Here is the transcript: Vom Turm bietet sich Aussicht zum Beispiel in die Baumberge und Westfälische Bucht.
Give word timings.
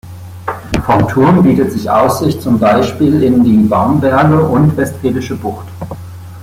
Vom 0.83 1.07
Turm 1.09 1.43
bietet 1.43 1.71
sich 1.73 1.87
Aussicht 1.87 2.41
zum 2.41 2.57
Beispiel 2.57 3.21
in 3.21 3.43
die 3.43 3.59
Baumberge 3.67 4.41
und 4.49 4.75
Westfälische 4.75 5.35
Bucht. 5.35 5.67